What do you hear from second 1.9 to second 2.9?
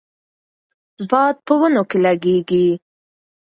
لګیږي.